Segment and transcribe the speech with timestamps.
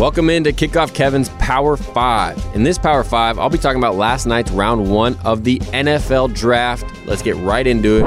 [0.00, 2.54] Welcome in into Kickoff Kevin's Power 5.
[2.54, 6.32] In this Power 5, I'll be talking about last night's round one of the NFL
[6.32, 6.86] Draft.
[7.06, 8.04] Let's get right into it.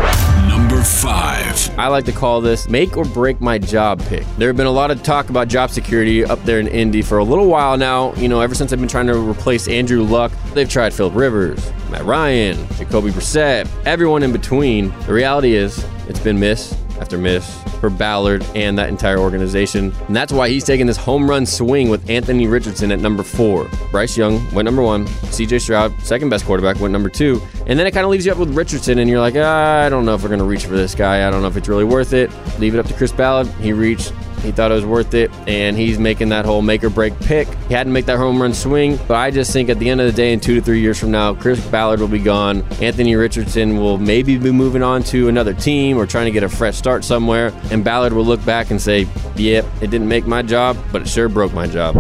[0.48, 1.70] Number five.
[1.78, 4.26] I like to call this make or break my job pick.
[4.40, 7.20] There have been a lot of talk about job security up there in Indy for
[7.20, 8.16] a little while now.
[8.16, 11.71] You know, ever since I've been trying to replace Andrew Luck, they've tried Philip Rivers,
[11.91, 14.89] Matt Ryan, Jacoby Brissett, everyone in between.
[15.02, 19.94] The reality is, it's been miss after miss for Ballard and that entire organization.
[20.08, 23.70] And that's why he's taking this home run swing with Anthony Richardson at number four.
[23.92, 25.06] Bryce Young went number one.
[25.06, 27.42] CJ Stroud, second best quarterback, went number two.
[27.68, 29.89] And then it kind of leaves you up with Richardson, and you're like, ah, I
[29.89, 31.28] don't know if we're going to reach for this guy.
[31.28, 32.31] I don't know if it's really worth it.
[32.58, 33.47] Leave it up to Chris Ballard.
[33.59, 34.14] He reached.
[34.44, 37.47] He thought it was worth it, and he's making that whole make or break pick.
[37.67, 40.02] He had to make that home run swing, but I just think at the end
[40.02, 42.61] of the day, in two to three years from now, Chris Ballard will be gone.
[42.81, 46.50] Anthony Richardson will maybe be moving on to another team or trying to get a
[46.50, 50.42] fresh start somewhere, and Ballard will look back and say, Yep, it didn't make my
[50.42, 51.95] job, but it sure broke my job.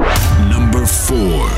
[0.49, 1.49] Number four.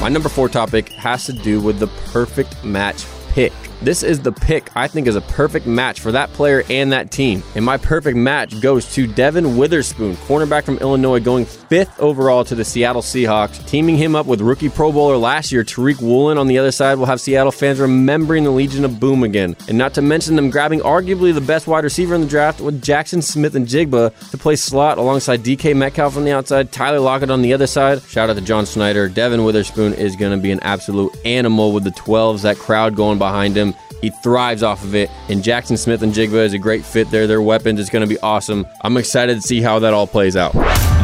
[0.00, 3.52] My number four topic has to do with the perfect match pick.
[3.82, 7.10] This is the pick I think is a perfect match for that player and that
[7.10, 7.42] team.
[7.54, 12.54] And my perfect match goes to Devon Witherspoon, cornerback from Illinois, going fifth overall to
[12.54, 13.66] the Seattle Seahawks.
[13.66, 16.96] Teaming him up with rookie Pro Bowler last year, Tariq Woolen on the other side
[16.96, 19.56] will have Seattle fans remembering the Legion of Boom again.
[19.68, 22.80] And not to mention them grabbing arguably the best wide receiver in the draft with
[22.80, 27.52] Jaxon Smith-Njigba to play slot alongside DK Metcalf on the outside, Tyler Lockett on the
[27.52, 28.00] other side.
[28.02, 29.08] Shout out to John Schneider.
[29.08, 33.18] Devon Witherspoon is going to be an absolute animal with the 12s, that crowd going
[33.24, 33.74] behind him.
[34.00, 35.10] He thrives off of it.
[35.30, 37.26] And Jaxon Smith-Njigba is a great fit there.
[37.26, 38.66] Their weapons is going to be awesome.
[38.82, 40.54] I'm excited to see how that all plays out.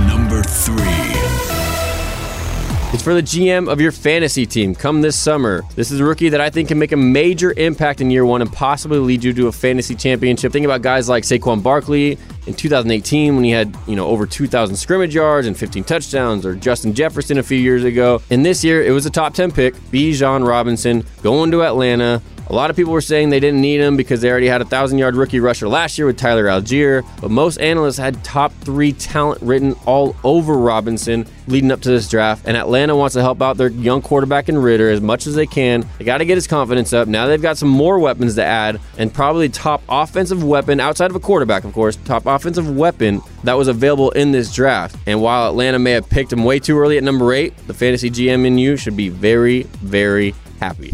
[0.06, 0.99] Number three.
[3.02, 5.62] For the GM of your fantasy team come this summer.
[5.74, 8.42] This is a rookie that I think can make a major impact in year one
[8.42, 10.52] and possibly lead you to a fantasy championship.
[10.52, 14.76] Think about guys like Saquon Barkley in 2018 when he had, you know, over 2,000
[14.76, 18.20] scrimmage yards and 15 touchdowns, or Justin Jefferson a few years ago.
[18.28, 22.20] And this year, it was a top 10 pick, Bijan Robinson, going to Atlanta.
[22.50, 24.64] A lot of people were saying they didn't need him because they already had a
[24.64, 28.92] thousand yard rookie rusher last year with Tyler Allgeier, but most analysts had top three
[28.92, 32.48] talent written all over Robinson leading up to this draft.
[32.48, 35.46] And Atlanta wants to help out their young quarterback in Ridder as much as they
[35.46, 35.86] can.
[35.98, 37.06] They got to get his confidence up.
[37.06, 41.14] Now they've got some more weapons to add, and probably top offensive weapon outside of
[41.14, 44.96] a quarterback, of course, top offensive weapon that was available in this draft.
[45.06, 48.10] And while Atlanta may have picked him way too early at number eight, the fantasy
[48.10, 50.90] GM in you should be very, very happy.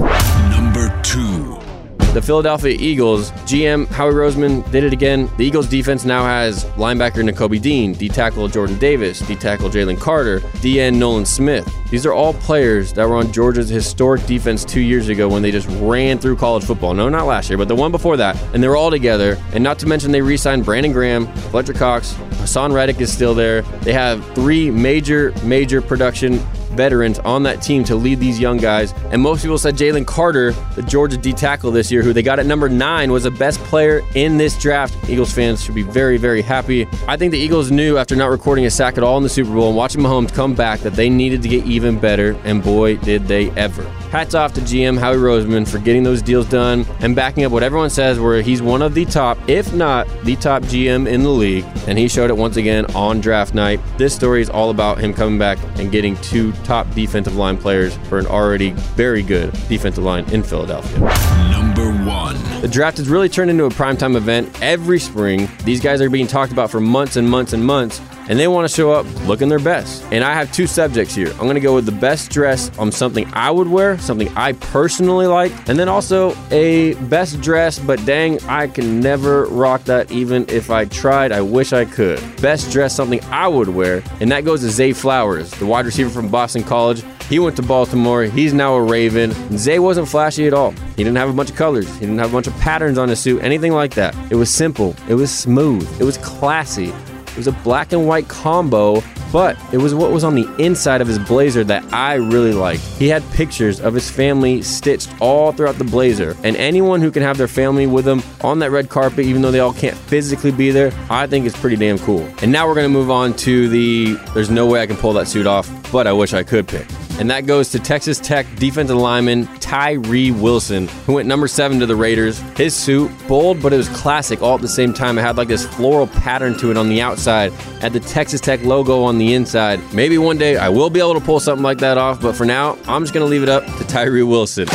[2.16, 5.28] The Philadelphia Eagles GM Howie Roseman did it again.
[5.36, 10.00] The Eagles defense now has linebacker Nakobe Dean, D tackle Jordan Davis, D tackle Jalen
[10.00, 11.70] Carter, DN Nolan Smith.
[11.90, 15.50] These are all players that were on Georgia's historic defense two years ago when they
[15.50, 16.94] just ran through college football.
[16.94, 18.34] No, not last year, but the one before that.
[18.54, 19.36] And they're all together.
[19.52, 23.34] And not to mention, they re signed Brandon Graham, Fletcher Cox, Haason Reddick is still
[23.34, 23.60] there.
[23.82, 26.40] They have three major, major production
[26.76, 28.92] veterans on that team to lead these young guys.
[29.10, 32.38] And most people said Jalen Carter, the Georgia D tackle this year, who they got
[32.38, 34.96] at number nine, was the best player in this draft.
[35.08, 36.86] Eagles fans should be very, very happy.
[37.08, 39.52] I think the Eagles knew after not recording a sack at all in the Super
[39.52, 42.96] Bowl and watching Mahomes come back that they needed to get even better, and boy,
[42.98, 43.82] did they ever.
[44.10, 47.62] Hats off to GM Howie Roseman for getting those deals done and backing up what
[47.62, 51.28] everyone says, where he's one of the top, if not the top GM in the
[51.28, 51.64] league.
[51.86, 53.80] And he showed it once again on draft night.
[53.98, 57.96] This story is all about him coming back and getting two top defensive line players
[58.08, 61.65] for an already very good defensive line in Philadelphia.
[61.76, 62.36] Number one.
[62.62, 65.48] The draft has really turned into a primetime event every spring.
[65.64, 68.00] These guys are being talked about for months and months and months,
[68.30, 70.02] and they want to show up looking their best.
[70.10, 71.30] And I have two subjects here.
[71.32, 74.52] I'm going to go with the best dress on something I would wear, something I
[74.52, 80.10] personally like, and then also a best dress, but dang, I can never rock that
[80.10, 81.30] even if I tried.
[81.30, 82.20] I wish I could.
[82.40, 86.10] Best dress, something I would wear, and that goes to Zay Flowers, the wide receiver
[86.10, 87.04] from Boston College.
[87.28, 88.22] He went to Baltimore.
[88.24, 89.32] He's now a Raven.
[89.58, 90.70] Zay wasn't flashy at all.
[90.96, 91.92] He didn't have a bunch of colors.
[91.94, 94.14] He didn't have a bunch of patterns on his suit, anything like that.
[94.30, 94.94] It was simple.
[95.08, 95.88] It was smooth.
[96.00, 96.90] It was classy.
[96.90, 99.02] It was a black and white combo,
[99.32, 102.82] but it was what was on the inside of his blazer that I really liked.
[102.82, 107.22] He had pictures of his family stitched all throughout the blazer, and anyone who can
[107.22, 110.52] have their family with them on that red carpet, even though they all can't physically
[110.52, 112.26] be there, I think it's pretty damn cool.
[112.40, 115.26] And now we're gonna move on to the there's no way I can pull that
[115.26, 116.86] suit off, but I wish I could pick
[117.18, 121.86] and that goes to Texas Tech defensive lineman Tyree Wilson, who went number seven to
[121.86, 122.38] the Raiders.
[122.56, 125.18] His suit, bold, but it was classic all at the same time.
[125.18, 128.62] It had like this floral pattern to it on the outside, had the Texas Tech
[128.62, 129.80] logo on the inside.
[129.94, 132.44] Maybe one day I will be able to pull something like that off, but for
[132.44, 134.68] now, I'm just going to leave it up to Tyree Wilson.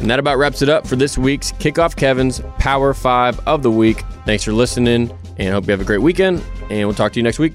[0.00, 3.70] And that about wraps it up for this week's Kickoff Kevin's Power 5 of the
[3.70, 4.02] Week.
[4.24, 7.18] Thanks for listening, and I hope you have a great weekend, and we'll talk to
[7.18, 7.52] you next week.